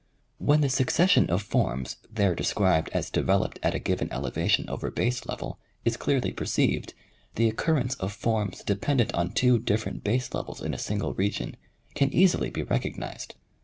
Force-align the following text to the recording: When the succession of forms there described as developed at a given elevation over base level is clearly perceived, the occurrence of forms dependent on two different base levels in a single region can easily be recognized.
When 0.39 0.61
the 0.61 0.69
succession 0.69 1.29
of 1.29 1.43
forms 1.43 1.97
there 2.11 2.33
described 2.33 2.89
as 2.91 3.11
developed 3.11 3.59
at 3.61 3.75
a 3.75 3.79
given 3.79 4.11
elevation 4.11 4.67
over 4.67 4.89
base 4.89 5.27
level 5.27 5.59
is 5.85 5.95
clearly 5.95 6.31
perceived, 6.31 6.95
the 7.35 7.47
occurrence 7.47 7.93
of 7.99 8.11
forms 8.11 8.63
dependent 8.63 9.13
on 9.13 9.31
two 9.31 9.59
different 9.59 10.03
base 10.03 10.33
levels 10.33 10.59
in 10.59 10.73
a 10.73 10.79
single 10.79 11.13
region 11.13 11.55
can 11.93 12.11
easily 12.11 12.49
be 12.49 12.63
recognized. 12.63 13.35